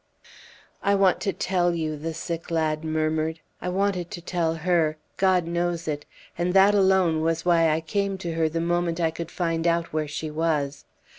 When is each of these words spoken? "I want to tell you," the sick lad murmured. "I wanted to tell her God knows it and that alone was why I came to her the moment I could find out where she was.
"I 0.81 0.95
want 0.95 1.19
to 1.21 1.31
tell 1.31 1.75
you," 1.75 1.95
the 1.95 2.15
sick 2.15 2.49
lad 2.49 2.83
murmured. 2.83 3.39
"I 3.61 3.69
wanted 3.69 4.09
to 4.09 4.19
tell 4.19 4.55
her 4.55 4.97
God 5.17 5.45
knows 5.45 5.87
it 5.87 6.07
and 6.35 6.55
that 6.55 6.73
alone 6.73 7.21
was 7.21 7.45
why 7.45 7.69
I 7.69 7.81
came 7.81 8.17
to 8.17 8.33
her 8.33 8.49
the 8.49 8.61
moment 8.61 8.99
I 8.99 9.11
could 9.11 9.29
find 9.29 9.67
out 9.67 9.93
where 9.93 10.07
she 10.07 10.31
was. 10.31 10.85